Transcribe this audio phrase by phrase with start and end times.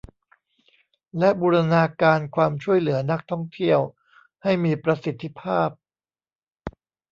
[1.19, 3.79] และบูรณาการความช่วยเหลือนักท่องเที่ยว
[4.43, 5.69] ให้มีประสิทธิภาพ